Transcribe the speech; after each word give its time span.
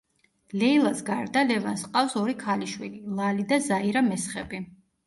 ლეილას 0.61 1.03
გარდა, 1.09 1.43
ლევანს 1.51 1.85
ჰყავს 1.89 2.17
ორი 2.25 2.35
ქალიშვილი, 2.43 3.05
ლალი 3.21 3.51
და 3.55 3.65
ზაირა 3.71 4.07
მესხები. 4.13 4.67